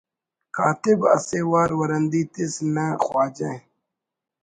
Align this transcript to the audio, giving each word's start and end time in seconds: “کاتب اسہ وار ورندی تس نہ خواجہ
“کاتب 0.55 0.99
اسہ 1.15 1.39
وار 1.51 1.71
ورندی 1.79 2.23
تس 2.33 2.53
نہ 2.73 2.85
خواجہ 3.03 3.51